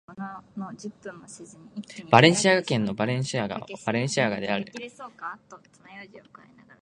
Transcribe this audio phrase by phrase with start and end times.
[2.09, 3.19] バレンシア県の県都はバレ
[4.01, 4.65] ンシアである